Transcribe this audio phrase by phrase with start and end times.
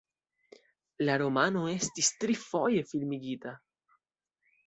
[1.09, 3.55] La romano estis trifoje filmigita.